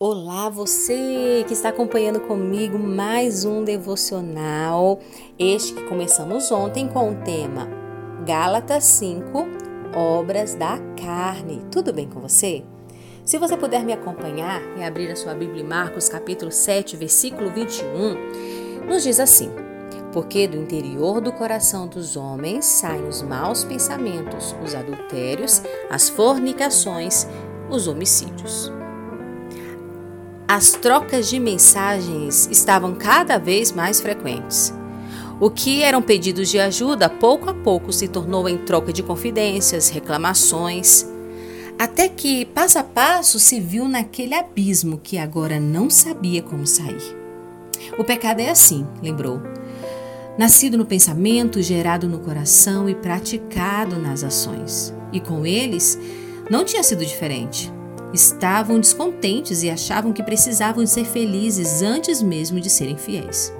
Olá, 0.00 0.48
você 0.48 1.44
que 1.46 1.52
está 1.52 1.68
acompanhando 1.68 2.18
comigo 2.18 2.76
mais 2.76 3.44
um 3.44 3.62
devocional. 3.62 4.98
Este 5.38 5.72
que 5.72 5.84
começamos 5.84 6.50
ontem 6.50 6.88
com 6.88 7.12
o 7.12 7.22
tema 7.22 7.68
Gálatas 8.26 8.82
5, 8.82 9.46
Obras 9.94 10.56
da 10.56 10.80
Carne. 11.00 11.64
Tudo 11.70 11.92
bem 11.92 12.08
com 12.08 12.18
você? 12.18 12.64
Se 13.24 13.38
você 13.38 13.56
puder 13.56 13.84
me 13.84 13.92
acompanhar 13.92 14.60
e 14.76 14.82
abrir 14.82 15.12
a 15.12 15.16
sua 15.16 15.32
Bíblia 15.32 15.62
em 15.62 15.66
Marcos, 15.66 16.08
capítulo 16.08 16.50
7, 16.50 16.96
versículo 16.96 17.48
21, 17.52 18.88
nos 18.88 19.04
diz 19.04 19.20
assim: 19.20 19.48
Porque 20.12 20.48
do 20.48 20.56
interior 20.56 21.20
do 21.20 21.30
coração 21.30 21.86
dos 21.86 22.16
homens 22.16 22.64
saem 22.64 23.06
os 23.06 23.22
maus 23.22 23.62
pensamentos, 23.62 24.56
os 24.60 24.74
adultérios, 24.74 25.62
as 25.88 26.08
fornicações, 26.08 27.28
os 27.70 27.86
homicídios. 27.86 28.72
As 30.46 30.72
trocas 30.72 31.30
de 31.30 31.40
mensagens 31.40 32.46
estavam 32.50 32.94
cada 32.94 33.38
vez 33.38 33.72
mais 33.72 33.98
frequentes. 33.98 34.74
O 35.40 35.50
que 35.50 35.82
eram 35.82 36.02
pedidos 36.02 36.50
de 36.50 36.58
ajuda, 36.58 37.08
pouco 37.08 37.48
a 37.48 37.54
pouco 37.54 37.90
se 37.90 38.06
tornou 38.06 38.46
em 38.46 38.58
troca 38.58 38.92
de 38.92 39.02
confidências, 39.02 39.88
reclamações, 39.88 41.06
até 41.78 42.08
que, 42.08 42.44
passo 42.44 42.78
a 42.78 42.84
passo, 42.84 43.40
se 43.40 43.58
viu 43.58 43.88
naquele 43.88 44.34
abismo 44.34 45.00
que 45.02 45.16
agora 45.16 45.58
não 45.58 45.88
sabia 45.88 46.42
como 46.42 46.66
sair. 46.66 47.16
O 47.98 48.04
pecado 48.04 48.40
é 48.40 48.50
assim, 48.50 48.86
lembrou. 49.02 49.40
Nascido 50.36 50.76
no 50.76 50.84
pensamento, 50.84 51.62
gerado 51.62 52.06
no 52.06 52.18
coração 52.18 52.86
e 52.88 52.94
praticado 52.94 53.96
nas 53.96 54.22
ações. 54.22 54.94
E 55.10 55.20
com 55.20 55.46
eles, 55.46 55.98
não 56.50 56.64
tinha 56.64 56.82
sido 56.82 57.04
diferente 57.04 57.72
estavam 58.14 58.78
descontentes 58.78 59.64
e 59.64 59.68
achavam 59.68 60.12
que 60.12 60.22
precisavam 60.22 60.86
ser 60.86 61.04
felizes 61.04 61.82
antes 61.82 62.22
mesmo 62.22 62.60
de 62.60 62.70
serem 62.70 62.96
fiéis. 62.96 63.52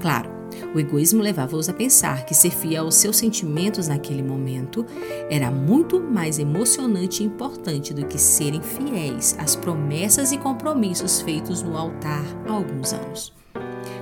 Claro, 0.00 0.30
o 0.74 0.78
egoísmo 0.78 1.22
levava-os 1.22 1.68
a 1.68 1.72
pensar 1.72 2.26
que 2.26 2.34
ser 2.34 2.50
fiel 2.50 2.84
aos 2.84 2.96
seus 2.96 3.16
sentimentos 3.16 3.88
naquele 3.88 4.22
momento 4.22 4.84
era 5.30 5.50
muito 5.50 5.98
mais 5.98 6.38
emocionante 6.38 7.22
e 7.22 7.26
importante 7.26 7.94
do 7.94 8.04
que 8.04 8.18
serem 8.18 8.60
fiéis 8.60 9.34
às 9.38 9.56
promessas 9.56 10.30
e 10.30 10.36
compromissos 10.36 11.22
feitos 11.22 11.62
no 11.62 11.76
altar 11.76 12.24
há 12.46 12.52
alguns 12.52 12.92
anos. 12.92 13.32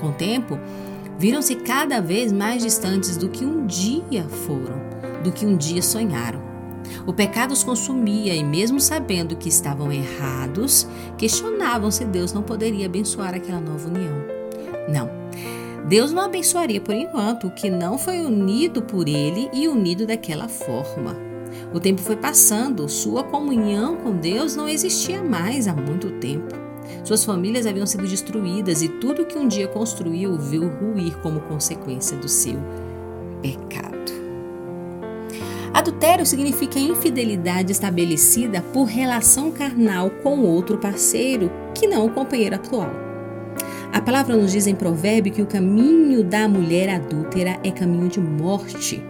Com 0.00 0.08
o 0.08 0.12
tempo, 0.12 0.58
viram-se 1.18 1.54
cada 1.56 2.00
vez 2.00 2.30
mais 2.30 2.62
distantes 2.62 3.16
do 3.16 3.30
que 3.30 3.44
um 3.44 3.66
dia 3.66 4.24
foram, 4.28 4.82
do 5.22 5.32
que 5.32 5.46
um 5.46 5.56
dia 5.56 5.80
sonharam. 5.80 6.53
O 7.06 7.12
pecado 7.12 7.52
os 7.52 7.64
consumia 7.64 8.34
e, 8.34 8.42
mesmo 8.42 8.80
sabendo 8.80 9.36
que 9.36 9.48
estavam 9.48 9.92
errados, 9.92 10.86
questionavam 11.16 11.90
se 11.90 12.04
Deus 12.04 12.32
não 12.32 12.42
poderia 12.42 12.86
abençoar 12.86 13.34
aquela 13.34 13.60
nova 13.60 13.88
união. 13.88 14.24
Não. 14.88 15.10
Deus 15.88 16.12
não 16.12 16.22
abençoaria 16.22 16.80
por 16.80 16.94
enquanto 16.94 17.46
o 17.46 17.50
que 17.50 17.68
não 17.68 17.98
foi 17.98 18.20
unido 18.20 18.82
por 18.82 19.06
ele 19.06 19.50
e 19.52 19.68
unido 19.68 20.06
daquela 20.06 20.48
forma. 20.48 21.14
O 21.72 21.80
tempo 21.80 22.00
foi 22.00 22.16
passando, 22.16 22.88
sua 22.88 23.22
comunhão 23.22 23.96
com 23.96 24.12
Deus 24.12 24.56
não 24.56 24.68
existia 24.68 25.22
mais 25.22 25.68
há 25.68 25.74
muito 25.74 26.10
tempo. 26.12 26.54
Suas 27.02 27.24
famílias 27.24 27.66
haviam 27.66 27.86
sido 27.86 28.06
destruídas 28.06 28.82
e 28.82 28.88
tudo 28.88 29.26
que 29.26 29.38
um 29.38 29.46
dia 29.46 29.68
construiu 29.68 30.36
viu 30.38 30.68
ruir 30.68 31.16
como 31.18 31.40
consequência 31.40 32.16
do 32.16 32.28
seu 32.28 32.58
pecado. 33.42 33.93
Adultério 35.84 36.24
significa 36.24 36.78
infidelidade 36.78 37.70
estabelecida 37.70 38.62
por 38.72 38.84
relação 38.84 39.50
carnal 39.50 40.08
com 40.22 40.40
outro 40.40 40.78
parceiro, 40.78 41.52
que 41.74 41.86
não 41.86 42.06
o 42.06 42.10
companheiro 42.10 42.54
atual. 42.54 42.90
A 43.92 44.00
palavra 44.00 44.34
nos 44.34 44.50
diz 44.50 44.66
em 44.66 44.74
provérbio 44.74 45.30
que 45.30 45.42
o 45.42 45.46
caminho 45.46 46.24
da 46.24 46.48
mulher 46.48 46.88
adúltera 46.88 47.60
é 47.62 47.70
caminho 47.70 48.08
de 48.08 48.18
morte. 48.18 49.02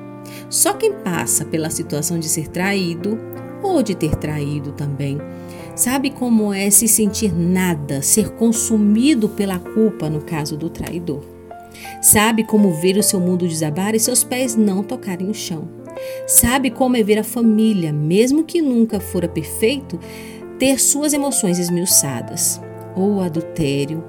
Só 0.50 0.72
quem 0.72 0.92
passa 0.94 1.44
pela 1.44 1.70
situação 1.70 2.18
de 2.18 2.28
ser 2.28 2.48
traído 2.48 3.20
ou 3.62 3.80
de 3.80 3.94
ter 3.94 4.16
traído 4.16 4.72
também 4.72 5.20
sabe 5.76 6.10
como 6.10 6.52
é 6.52 6.70
se 6.70 6.88
sentir 6.88 7.32
nada, 7.32 8.02
ser 8.02 8.30
consumido 8.30 9.28
pela 9.28 9.60
culpa 9.60 10.10
no 10.10 10.22
caso 10.22 10.56
do 10.56 10.68
traidor. 10.68 11.24
Sabe 12.02 12.42
como 12.42 12.74
ver 12.80 12.96
o 12.96 13.02
seu 13.02 13.20
mundo 13.20 13.46
desabar 13.46 13.94
e 13.94 14.00
seus 14.00 14.24
pés 14.24 14.56
não 14.56 14.82
tocarem 14.82 15.30
o 15.30 15.34
chão. 15.34 15.83
Sabe 16.26 16.70
como 16.70 16.96
é 16.96 17.02
ver 17.02 17.18
a 17.18 17.24
família, 17.24 17.92
mesmo 17.92 18.44
que 18.44 18.60
nunca 18.60 19.00
fora 19.00 19.28
perfeito, 19.28 19.98
ter 20.58 20.80
suas 20.80 21.12
emoções 21.12 21.58
esmiuçadas. 21.58 22.60
Ou 22.96 23.16
o 23.16 23.20
adultério 23.20 24.04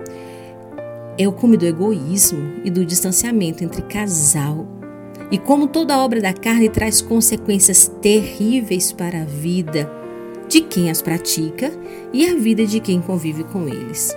é 1.18 1.28
o 1.28 1.32
cume 1.32 1.58
do 1.58 1.66
egoísmo 1.66 2.62
e 2.64 2.70
do 2.70 2.86
distanciamento 2.86 3.64
entre 3.64 3.82
casal. 3.84 4.68
E 5.32 5.38
como 5.38 5.68
toda 5.68 5.98
obra 5.98 6.22
da 6.22 6.34
carne 6.34 6.70
traz 6.70 7.02
consequências 7.02 7.92
terríveis 8.02 8.92
para 8.92 9.22
a 9.22 9.26
vida 9.26 9.90
de 10.48 10.62
quem 10.62 10.90
as 10.90 11.02
pratica 11.02 11.72
e 12.14 12.28
a 12.28 12.36
vida 12.36 12.66
de 12.66 12.80
quem 12.80 13.02
convive 13.02 13.44
com 13.46 13.68
eles. 13.68 14.16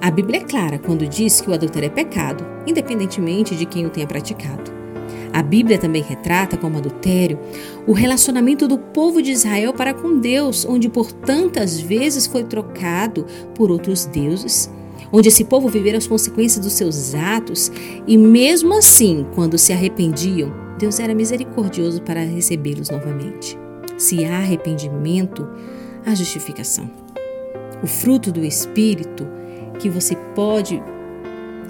A 0.00 0.10
Bíblia 0.10 0.40
é 0.40 0.44
clara 0.44 0.78
quando 0.78 1.08
diz 1.08 1.40
que 1.40 1.50
o 1.50 1.54
adultério 1.54 1.86
é 1.86 1.90
pecado, 1.90 2.46
independentemente 2.66 3.56
de 3.56 3.66
quem 3.66 3.86
o 3.86 3.90
tenha 3.90 4.06
praticado. 4.06 4.83
A 5.34 5.42
Bíblia 5.42 5.78
também 5.78 6.00
retrata 6.00 6.56
como 6.56 6.78
adultério 6.78 7.40
o 7.88 7.92
relacionamento 7.92 8.68
do 8.68 8.78
povo 8.78 9.20
de 9.20 9.32
Israel 9.32 9.74
para 9.74 9.92
com 9.92 10.20
Deus, 10.20 10.64
onde 10.64 10.88
por 10.88 11.10
tantas 11.10 11.80
vezes 11.80 12.24
foi 12.24 12.44
trocado 12.44 13.26
por 13.52 13.68
outros 13.68 14.06
deuses, 14.06 14.70
onde 15.10 15.28
esse 15.28 15.44
povo 15.44 15.68
vivera 15.68 15.98
as 15.98 16.06
consequências 16.06 16.64
dos 16.64 16.74
seus 16.74 17.16
atos 17.16 17.72
e 18.06 18.16
mesmo 18.16 18.74
assim, 18.74 19.26
quando 19.34 19.58
se 19.58 19.72
arrependiam, 19.72 20.54
Deus 20.78 21.00
era 21.00 21.12
misericordioso 21.12 22.00
para 22.02 22.20
recebê-los 22.20 22.88
novamente. 22.88 23.58
Se 23.98 24.24
há 24.24 24.36
arrependimento, 24.36 25.48
há 26.06 26.14
justificação. 26.14 26.88
O 27.82 27.88
fruto 27.88 28.30
do 28.30 28.44
Espírito 28.44 29.26
que 29.80 29.90
você 29.90 30.14
pode 30.36 30.80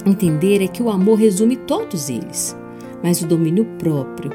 entender 0.04 0.62
é 0.62 0.68
que 0.68 0.82
o 0.82 0.90
amor 0.90 1.14
resume 1.14 1.56
todos 1.56 2.10
eles 2.10 2.54
mas 3.04 3.20
o 3.20 3.26
domínio 3.26 3.66
próprio 3.78 4.30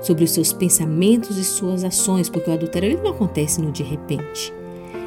sobre 0.00 0.24
os 0.24 0.30
seus 0.30 0.50
pensamentos 0.50 1.36
e 1.36 1.44
suas 1.44 1.84
ações, 1.84 2.30
porque 2.30 2.48
o 2.48 2.54
adultério 2.54 2.98
não 3.02 3.10
acontece 3.10 3.60
no 3.60 3.70
de 3.70 3.82
repente. 3.82 4.50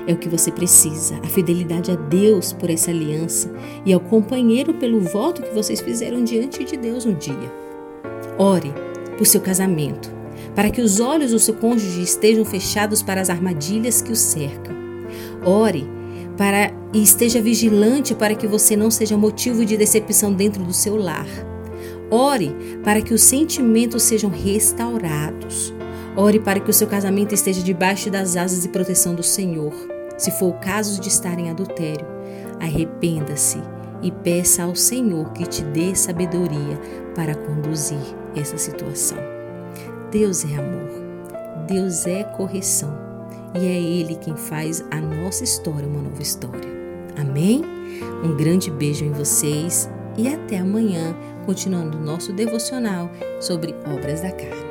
É 0.06 0.14
o 0.14 0.18
que 0.18 0.30
você 0.30 0.52
precisa, 0.52 1.20
a 1.24 1.28
fidelidade 1.28 1.90
a 1.90 1.96
Deus 1.96 2.54
por 2.54 2.70
essa 2.70 2.92
aliança 2.92 3.52
e 3.86 3.92
ao 3.92 4.00
companheiro 4.00 4.76
pelo 4.76 5.00
voto 5.00 5.42
que 5.42 5.54
vocês 5.54 5.82
fizeram 5.82 6.24
diante 6.24 6.64
de 6.64 6.78
Deus 6.78 7.06
um 7.08 7.14
dia. 7.16 7.52
Ore 8.38 8.72
por 9.18 9.26
seu 9.26 9.42
casamento, 9.42 10.12
para 10.56 10.70
que 10.70 10.82
os 10.82 11.00
olhos 11.00 11.32
do 11.32 11.40
seu 11.40 11.56
cônjuge 11.56 12.04
estejam 12.04 12.46
fechados 12.46 13.02
para 13.02 13.20
as 13.20 13.32
armadilhas 13.32 14.00
que 14.02 14.12
o 14.12 14.16
cercam. 14.16 14.76
Ore 15.44 15.90
para 16.38 16.72
e 16.94 17.02
esteja 17.02 17.42
vigilante 17.42 18.14
para 18.14 18.36
que 18.36 18.46
você 18.46 18.76
não 18.76 18.92
seja 18.92 19.18
motivo 19.18 19.66
de 19.66 19.76
decepção 19.76 20.32
dentro 20.32 20.64
do 20.64 20.74
seu 20.74 20.96
lar. 20.96 21.51
Ore 22.12 22.54
para 22.84 23.02
que 23.02 23.14
os 23.14 23.22
sentimentos 23.22 24.04
sejam 24.04 24.30
restaurados. 24.30 25.74
Ore 26.18 26.42
para 26.42 26.60
que 26.60 26.70
o 26.70 26.74
seu 26.74 26.88
casamento 26.88 27.34
esteja 27.34 27.64
debaixo 27.64 28.12
das 28.12 28.36
asas 28.36 28.64
de 28.64 28.68
proteção 28.68 29.16
do 29.16 29.24
Senhor. 29.24 29.74
Se 30.18 30.30
for 30.32 30.50
o 30.50 30.60
caso 30.60 31.00
de 31.00 31.08
estar 31.08 31.40
em 31.40 31.50
adultério, 31.50 32.06
arrependa-se 32.60 33.62
e 34.04 34.12
peça 34.12 34.64
ao 34.64 34.76
Senhor 34.76 35.32
que 35.32 35.46
te 35.46 35.64
dê 35.64 35.96
sabedoria 35.96 36.78
para 37.16 37.34
conduzir 37.34 37.98
essa 38.36 38.58
situação. 38.58 39.18
Deus 40.12 40.44
é 40.44 40.56
amor, 40.56 40.92
Deus 41.66 42.06
é 42.06 42.24
correção 42.24 42.94
e 43.56 43.66
é 43.66 43.82
Ele 43.82 44.16
quem 44.16 44.36
faz 44.36 44.84
a 44.92 45.00
nossa 45.00 45.46
história 45.46 45.88
uma 45.88 46.02
nova 46.02 46.22
história. 46.22 46.70
Amém? 47.18 47.64
Um 48.22 48.36
grande 48.36 48.70
beijo 48.70 49.06
em 49.06 49.12
vocês 49.12 49.90
e 50.18 50.28
até 50.28 50.60
amanhã, 50.60 51.16
continuando 51.46 52.00
nosso 52.00 52.34
devocional 52.34 53.10
sobre 53.40 53.76
obras 53.86 54.22
da 54.22 54.32
carne. 54.32 54.71